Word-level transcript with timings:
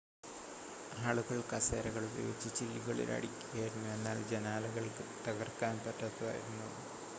ആളുകൾ 1.01 1.37
കസേരകൾ 1.51 2.03
ഉപയോഗിച്ച് 2.07 2.49
ചില്ലുകളിൽ 2.57 3.11
അടിക്കുകയായിരുന്നു 3.17 3.87
എന്നാൽ 3.93 4.19
ജനാലകൾ 4.31 4.87
തകർക്കാൻ 5.27 5.75
പറ്റാത്തതായിരുന്നു 5.85 6.69